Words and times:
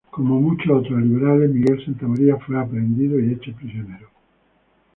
Como 0.09 0.41
muchos 0.41 0.71
otros 0.79 0.99
liberales, 0.99 1.51
Miguel 1.53 1.85
Santa 1.85 2.07
María 2.07 2.35
fue 2.37 2.59
aprehendido 2.59 3.19
y 3.19 3.33
hecho 3.33 3.53
prisionero. 3.55 4.07